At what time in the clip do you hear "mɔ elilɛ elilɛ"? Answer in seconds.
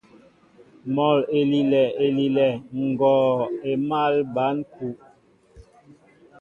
0.93-2.47